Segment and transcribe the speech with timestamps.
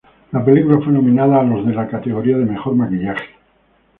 [0.31, 3.35] La película fue nominada a los en la categoría de mejor maquillaje.